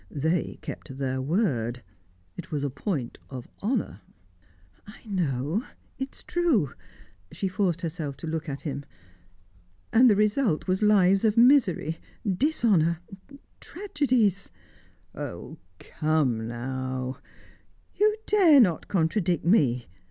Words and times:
They 0.09 0.57
kept 0.63 0.97
their 0.97 1.21
word; 1.21 1.83
it 2.35 2.49
was 2.51 2.63
a 2.63 2.71
point 2.71 3.19
of 3.29 3.47
honour." 3.61 4.01
"I 4.87 5.05
know; 5.05 5.63
it 5.99 6.15
is 6.15 6.23
true." 6.23 6.73
She 7.31 7.47
forced 7.47 7.83
herself 7.83 8.17
to 8.17 8.25
look 8.25 8.49
at 8.49 8.61
him. 8.61 8.83
"And 9.93 10.09
the 10.09 10.15
result 10.15 10.67
was 10.67 10.81
lives 10.81 11.23
of 11.23 11.37
misery 11.37 11.99
dishonour 12.27 12.97
tragedies." 13.59 14.49
"Oh, 15.13 15.59
come 15.77 16.47
now" 16.47 17.19
"You 17.99 18.17
dare 18.25 18.59
not 18.59 18.87
contradict 18.87 19.45
me!" 19.45 19.85